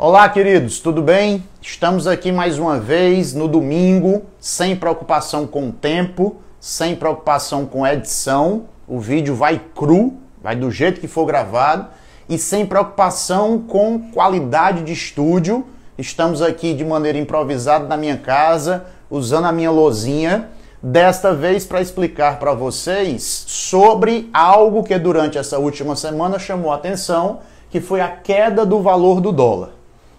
[0.00, 1.42] Olá, queridos, tudo bem?
[1.60, 8.66] Estamos aqui mais uma vez no domingo, sem preocupação com tempo, sem preocupação com edição.
[8.86, 11.88] O vídeo vai cru, vai do jeito que for gravado
[12.28, 15.66] e sem preocupação com qualidade de estúdio.
[15.98, 20.48] Estamos aqui de maneira improvisada na minha casa, usando a minha lozinha,
[20.80, 26.76] desta vez para explicar para vocês sobre algo que durante essa última semana chamou a
[26.76, 29.77] atenção, que foi a queda do valor do dólar.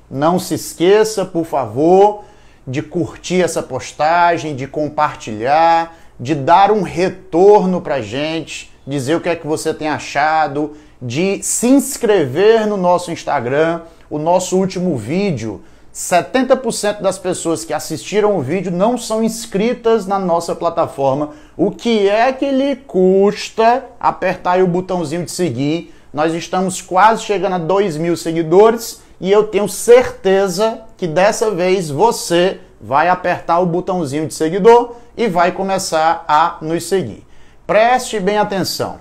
[0.10, 2.24] Não se esqueça, por favor,
[2.66, 9.30] de curtir essa postagem, de compartilhar, de dar um retorno para gente, dizer o que
[9.30, 13.82] é que você tem achado, de se inscrever no nosso Instagram.
[14.10, 15.62] O nosso último vídeo,
[15.94, 21.32] 70% das pessoas que assistiram o vídeo não são inscritas na nossa plataforma.
[21.56, 25.94] O que é que lhe custa apertar o botãozinho de seguir?
[26.12, 31.90] Nós estamos quase chegando a 2 mil seguidores e eu tenho certeza que dessa vez
[31.90, 37.26] você vai apertar o botãozinho de seguidor e vai começar a nos seguir.
[37.68, 39.00] Preste bem atenção.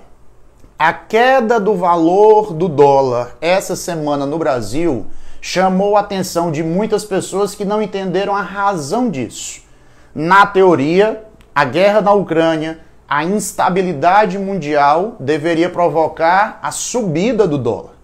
[0.78, 5.06] A queda do valor do dólar essa semana no Brasil
[5.41, 9.62] chamou a atenção de muitas pessoas que não entenderam a razão disso.
[10.14, 11.24] Na teoria,
[11.55, 17.97] a guerra na Ucrânia, a instabilidade mundial deveria provocar a subida do dólar.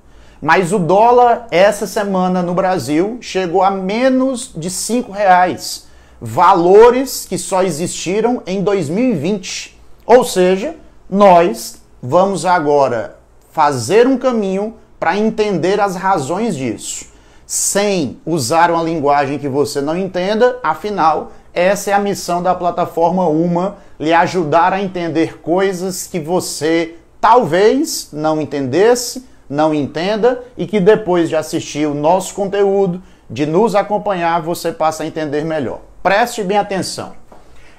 [0.44, 5.86] Mas o dólar essa semana no Brasil chegou a menos de cinco reais,
[6.20, 9.80] valores que só existiram em 2020.
[10.04, 10.76] Ou seja,
[11.08, 13.16] nós vamos agora
[13.52, 17.06] fazer um caminho para entender as razões disso,
[17.46, 20.58] sem usar uma linguagem que você não entenda.
[20.62, 26.96] Afinal, essa é a missão da plataforma Uma, lhe ajudar a entender coisas que você
[27.18, 33.74] talvez não entendesse não entenda e que depois de assistir o nosso conteúdo, de nos
[33.74, 35.80] acompanhar, você passa a entender melhor.
[36.02, 37.12] Preste bem atenção.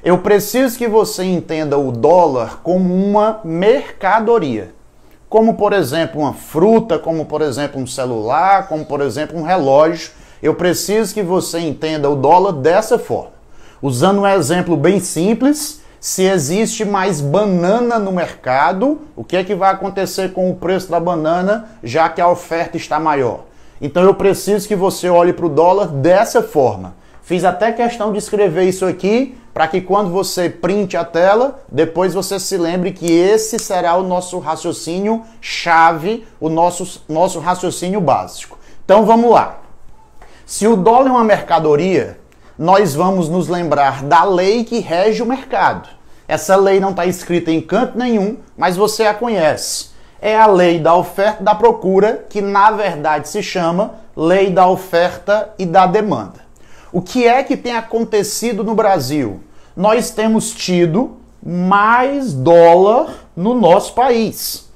[0.03, 4.73] Eu preciso que você entenda o dólar como uma mercadoria.
[5.27, 10.11] Como, por exemplo, uma fruta, como, por exemplo, um celular, como, por exemplo, um relógio.
[10.41, 13.31] Eu preciso que você entenda o dólar dessa forma.
[13.81, 19.55] Usando um exemplo bem simples, se existe mais banana no mercado, o que é que
[19.55, 23.45] vai acontecer com o preço da banana, já que a oferta está maior?
[23.81, 26.95] Então eu preciso que você olhe para o dólar dessa forma.
[27.21, 32.13] Fiz até questão de escrever isso aqui para que quando você printe a tela, depois
[32.13, 38.59] você se lembre que esse será o nosso raciocínio chave, o nosso, nosso raciocínio básico.
[38.83, 39.59] Então vamos lá.
[40.45, 42.19] Se o dólar é uma mercadoria,
[42.57, 45.89] nós vamos nos lembrar da lei que rege o mercado.
[46.27, 49.89] Essa lei não está escrita em canto nenhum, mas você a conhece.
[50.21, 54.67] É a lei da oferta e da procura, que na verdade se chama lei da
[54.67, 56.45] oferta e da demanda.
[56.91, 59.41] O que é que tem acontecido no Brasil?
[59.75, 64.69] Nós temos tido mais dólar no nosso país.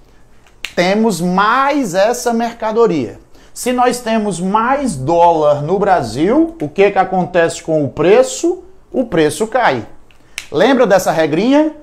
[0.75, 3.19] Temos mais essa mercadoria.
[3.59, 8.64] Se nós temos mais dólar no Brasil, o que, que acontece com o preço?
[8.90, 9.86] O preço cai.
[10.50, 11.74] Lembra dessa regrinha?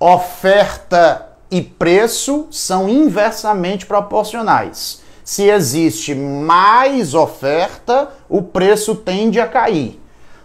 [0.00, 5.02] Oferta e preço são inversamente proporcionais.
[5.22, 10.00] Se existe mais oferta, o preço tende a cair.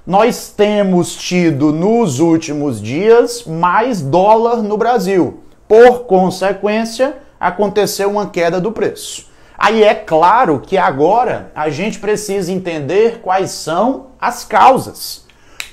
[0.06, 5.40] Nós temos tido nos últimos dias mais dólar no Brasil.
[5.70, 9.31] Por consequência, aconteceu uma queda do preço.
[9.64, 15.24] Aí é claro que agora a gente precisa entender quais são as causas.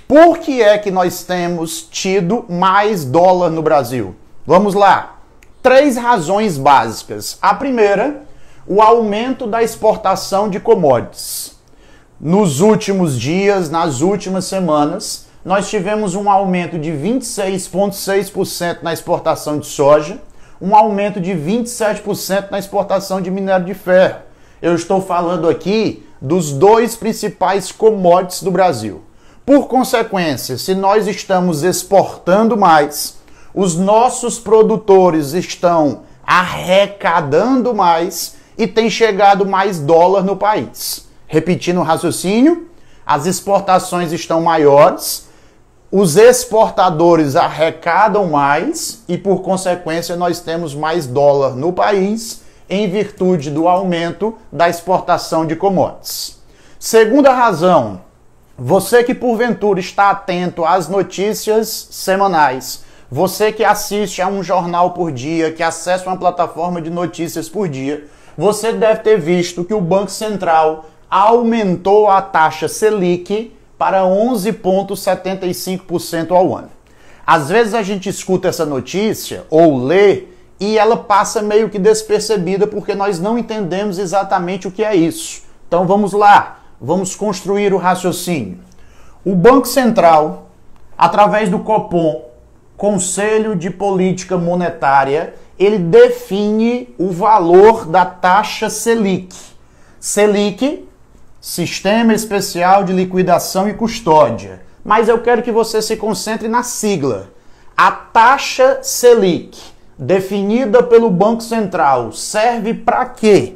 [0.06, 4.15] Por que é que nós temos tido mais dólar no Brasil?
[4.47, 5.21] Vamos lá.
[5.62, 7.38] Três razões básicas.
[7.41, 8.25] A primeira,
[8.66, 11.56] o aumento da exportação de commodities.
[12.20, 19.66] Nos últimos dias, nas últimas semanas, nós tivemos um aumento de 26,6% na exportação de
[19.66, 20.20] soja,
[20.61, 24.21] um aumento de 27% na exportação de minério de ferro.
[24.61, 29.03] Eu estou falando aqui dos dois principais commodities do Brasil.
[29.47, 33.19] Por consequência, se nós estamos exportando mais,
[33.55, 41.06] os nossos produtores estão arrecadando mais e tem chegado mais dólar no país.
[41.27, 42.69] Repetindo o raciocínio,
[43.06, 45.28] as exportações estão maiores,
[45.90, 53.50] os exportadores arrecadam mais e, por consequência, nós temos mais dólar no país em virtude
[53.50, 56.38] do aumento da exportação de commodities.
[56.79, 58.02] Segunda razão,
[58.56, 65.11] você que porventura está atento às notícias semanais, você que assiste a um jornal por
[65.11, 68.06] dia, que acessa uma plataforma de notícias por dia,
[68.37, 76.57] você deve ter visto que o Banco Central aumentou a taxa Selic para 11,75% ao
[76.57, 76.71] ano.
[77.25, 80.25] Às vezes a gente escuta essa notícia ou lê
[80.59, 85.43] e ela passa meio que despercebida porque nós não entendemos exatamente o que é isso.
[85.69, 88.59] Então vamos lá, vamos construir o raciocínio.
[89.25, 90.51] O Banco Central,
[90.97, 92.25] através do Copom,
[92.77, 99.37] Conselho de Política Monetária, ele define o valor da taxa Selic.
[100.01, 100.88] Selic
[101.49, 104.61] Sistema Especial de Liquidação e Custódia.
[104.85, 107.31] Mas eu quero que você se concentre na sigla.
[107.75, 109.59] A taxa Selic,
[109.99, 113.55] definida pelo Banco Central, serve para quê?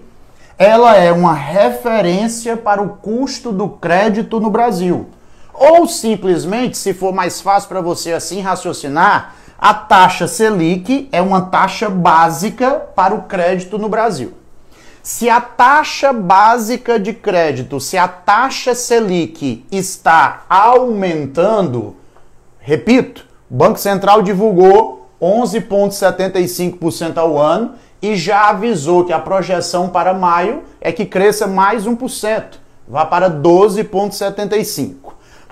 [0.57, 5.09] Ela é uma referência para o custo do crédito no Brasil.
[5.53, 11.43] Ou simplesmente, se for mais fácil para você assim raciocinar, a taxa Selic é uma
[11.43, 14.33] taxa básica para o crédito no Brasil.
[15.03, 21.97] Se a taxa básica de crédito, se a taxa Selic está aumentando,
[22.61, 30.15] repito, o Banco Central divulgou 11,75% ao ano e já avisou que a projeção para
[30.15, 32.45] maio é que cresça mais 1%,
[32.87, 34.95] vá para 12,75%.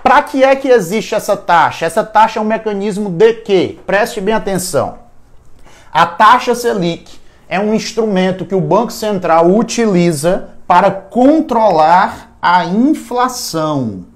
[0.01, 1.87] Para que é que existe essa taxa?
[1.87, 3.79] Essa taxa é um mecanismo de quê?
[3.85, 5.01] Preste bem atenção.
[5.93, 7.20] A taxa Selic
[7.51, 14.07] é um instrumento que o Banco Central utiliza para controlar a inflação.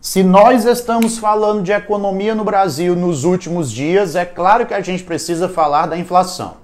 [0.00, 4.80] Se nós estamos falando de economia no Brasil nos últimos dias, é claro que a
[4.80, 6.54] gente precisa falar da inflação.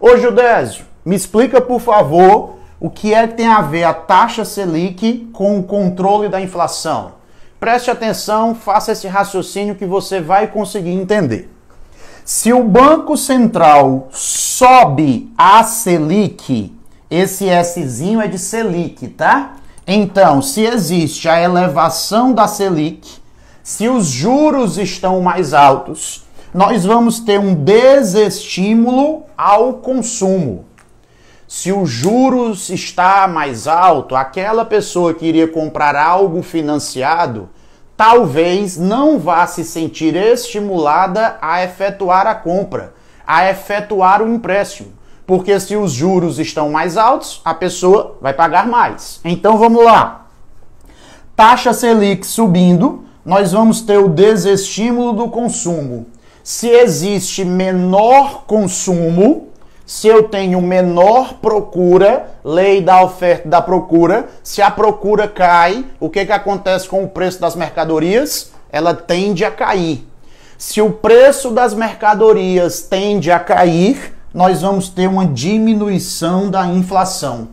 [0.00, 4.46] Ô Judésio, me explica por favor o que é que tem a ver a taxa
[4.46, 7.12] Selic com o controle da inflação.
[7.60, 11.50] Preste atenção, faça esse raciocínio que você vai conseguir entender.
[12.24, 14.08] Se o Banco Central
[14.52, 16.74] sobe a Selic,
[17.10, 19.54] esse Szinho é de Selic, tá?
[19.86, 23.08] Então, se existe a elevação da Selic,
[23.62, 30.66] se os juros estão mais altos, nós vamos ter um desestímulo ao consumo.
[31.48, 37.48] Se os juros está mais alto, aquela pessoa que iria comprar algo financiado,
[37.96, 42.92] talvez não vá se sentir estimulada a efetuar a compra,
[43.26, 44.92] a efetuar o empréstimo.
[45.26, 49.20] Porque se os juros estão mais altos, a pessoa vai pagar mais.
[49.24, 50.26] Então vamos lá.
[51.34, 56.06] Taxa Selic subindo, nós vamos ter o desestímulo do consumo.
[56.42, 59.48] Se existe menor consumo,
[59.86, 65.84] se eu tenho menor procura, lei da oferta e da procura, se a procura cai,
[66.00, 68.52] o que, que acontece com o preço das mercadorias?
[68.70, 70.06] Ela tende a cair.
[70.64, 77.48] Se o preço das mercadorias tende a cair, nós vamos ter uma diminuição da inflação.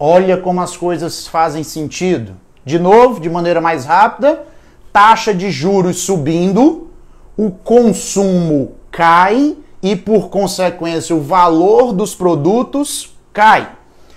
[0.00, 2.32] Olha como as coisas fazem sentido.
[2.64, 4.44] De novo, de maneira mais rápida,
[4.90, 6.88] taxa de juros subindo,
[7.36, 13.72] o consumo cai e, por consequência, o valor dos produtos cai.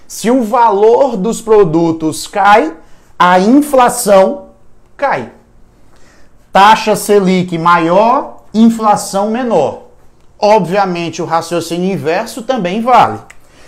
[0.07, 2.77] Se o valor dos produtos cai,
[3.19, 4.51] a inflação
[4.95, 5.33] cai.
[6.51, 9.83] Taxa Selic maior, inflação menor.
[10.39, 13.19] Obviamente, o raciocínio inverso também vale.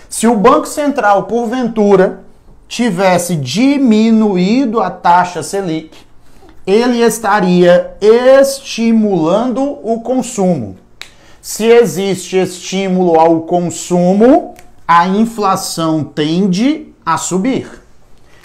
[0.09, 2.23] Se o Banco Central, porventura,
[2.67, 5.95] tivesse diminuído a taxa Selic,
[6.65, 10.77] ele estaria estimulando o consumo.
[11.41, 14.55] Se existe estímulo ao consumo,
[14.87, 17.80] a inflação tende a subir.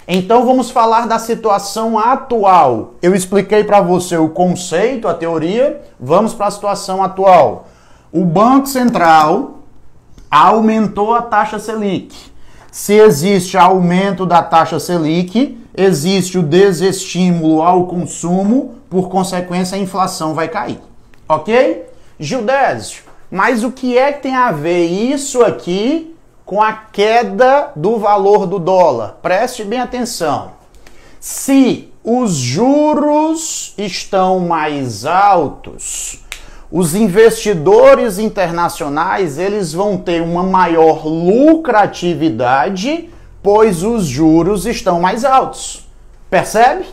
[0.07, 2.93] Então vamos falar da situação atual.
[3.01, 7.67] Eu expliquei para você o conceito, a teoria, vamos para a situação atual.
[8.09, 9.59] O Banco Central
[10.31, 12.15] aumentou a taxa Selic.
[12.71, 20.33] Se existe aumento da taxa Selic, existe o desestímulo ao consumo, por consequência a inflação
[20.33, 20.79] vai cair.
[21.27, 21.85] OK?
[22.17, 26.15] Gildésio, mas o que é que tem a ver isso aqui
[26.47, 29.17] com a queda do valor do dólar?
[29.21, 30.53] Preste bem atenção.
[31.19, 36.23] Se os juros estão mais altos,
[36.71, 43.09] os investidores internacionais eles vão ter uma maior lucratividade,
[43.43, 45.85] pois os juros estão mais altos.
[46.29, 46.85] Percebe?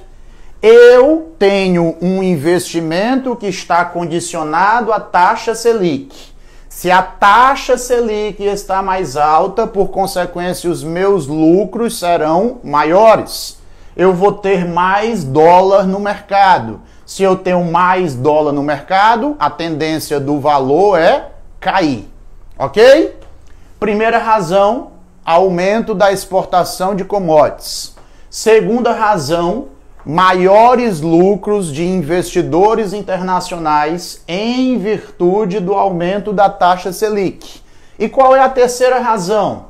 [0.60, 6.33] Eu tenho um investimento que está condicionado à taxa Selic.
[6.74, 13.58] Se a taxa Selic está mais alta, por consequência, os meus lucros serão maiores.
[13.96, 16.80] Eu vou ter mais dólar no mercado.
[17.06, 22.10] Se eu tenho mais dólar no mercado, a tendência do valor é cair.
[22.58, 23.20] Ok?
[23.78, 27.94] Primeira razão: aumento da exportação de commodities.
[28.28, 29.68] Segunda razão,
[30.04, 37.62] maiores lucros de investidores internacionais em virtude do aumento da taxa Selic.
[37.98, 39.66] E qual é a terceira razão?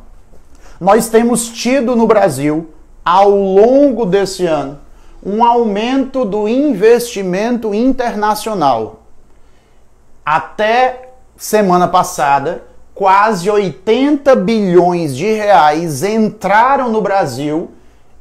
[0.80, 2.74] Nós temos tido no Brasil,
[3.04, 4.78] ao longo desse ano,
[5.24, 9.02] um aumento do investimento internacional.
[10.24, 12.64] Até semana passada,
[12.94, 17.70] quase 80 bilhões de reais entraram no Brasil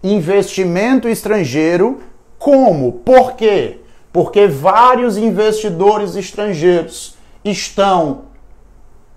[0.03, 2.01] investimento estrangeiro.
[2.38, 2.91] Como?
[2.91, 3.79] Por quê?
[4.12, 8.25] Porque vários investidores estrangeiros estão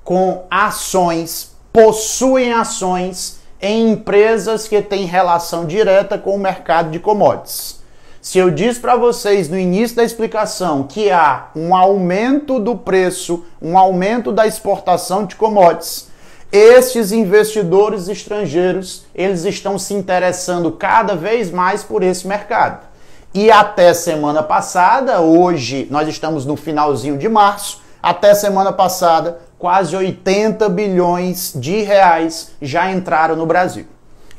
[0.04, 7.80] com ações, possuem ações em empresas que têm relação direta com o mercado de commodities.
[8.20, 13.44] Se eu disse para vocês no início da explicação que há um aumento do preço,
[13.62, 16.08] um aumento da exportação de commodities,
[16.52, 22.86] estes investidores estrangeiros, eles estão se interessando cada vez mais por esse mercado.
[23.34, 29.96] E até semana passada, hoje nós estamos no finalzinho de março, até semana passada, quase
[29.96, 33.84] 80 bilhões de reais já entraram no Brasil.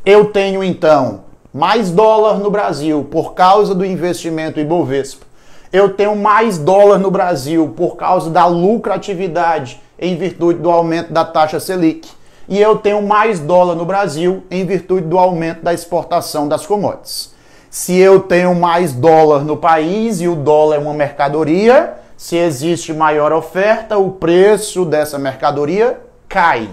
[0.05, 5.25] Eu tenho então mais dólar no Brasil por causa do investimento Ibovespa.
[5.71, 11.25] Eu tenho mais dólar no Brasil por causa da lucratividade em virtude do aumento da
[11.25, 12.09] taxa Selic.
[12.49, 17.33] E eu tenho mais dólar no Brasil em virtude do aumento da exportação das commodities.
[17.69, 22.93] Se eu tenho mais dólar no país e o dólar é uma mercadoria, se existe
[22.93, 26.69] maior oferta, o preço dessa mercadoria cai.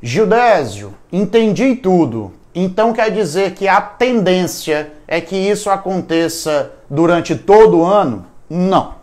[0.00, 2.32] Gildésio, entendi tudo.
[2.54, 8.24] Então quer dizer que a tendência é que isso aconteça durante todo o ano?
[8.48, 8.95] Não.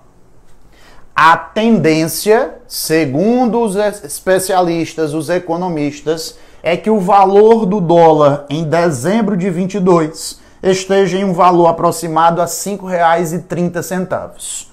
[1.16, 9.38] A tendência, segundo os especialistas, os economistas, é que o valor do dólar em dezembro
[9.38, 14.66] de 22 esteja em um valor aproximado a R$ 5,30.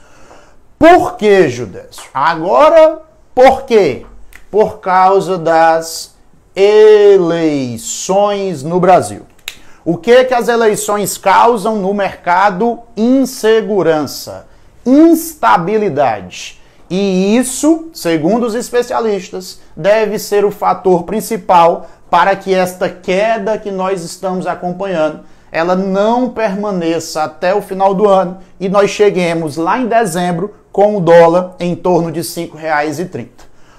[0.79, 2.05] Por que, Judécio?
[2.15, 3.03] Agora,
[3.35, 4.07] por quê?
[4.51, 6.15] Por causa das
[6.57, 9.27] eleições no Brasil.
[9.85, 12.79] O que que as eleições causam no mercado?
[12.97, 14.49] Insegurança
[14.85, 16.61] instabilidade.
[16.91, 23.71] E isso, segundo os especialistas, deve ser o fator principal para que esta queda que
[23.71, 25.21] nós estamos acompanhando,
[25.53, 30.97] ela não permaneça até o final do ano e nós cheguemos lá em dezembro com
[30.97, 33.29] o dólar em torno de R$ 5,30.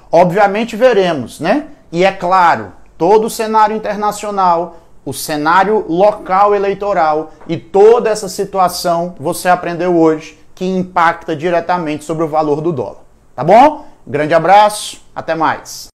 [0.09, 1.67] Obviamente veremos, né?
[1.91, 9.15] E é claro, todo o cenário internacional, o cenário local eleitoral e toda essa situação
[9.19, 13.03] você aprendeu hoje que impacta diretamente sobre o valor do dólar.
[13.35, 13.85] Tá bom?
[14.05, 15.89] Grande abraço, até mais.